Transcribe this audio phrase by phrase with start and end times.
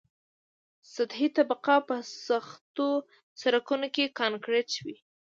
[0.93, 1.95] سطحي طبقه په
[2.25, 2.89] سختو
[3.41, 4.97] سرکونو کې کانکریټي وي